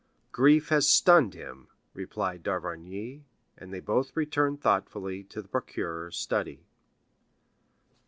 [0.31, 3.21] "Grief has stunned him," replied d'Avrigny;
[3.55, 6.65] and they both returned thoughtfully to the procureur's study.